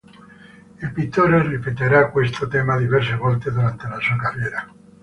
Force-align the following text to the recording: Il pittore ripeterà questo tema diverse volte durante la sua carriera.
Il 0.81 0.91
pittore 0.93 1.47
ripeterà 1.47 2.09
questo 2.09 2.47
tema 2.47 2.75
diverse 2.75 3.15
volte 3.17 3.51
durante 3.51 3.87
la 3.87 3.99
sua 3.99 4.15
carriera. 4.15 4.67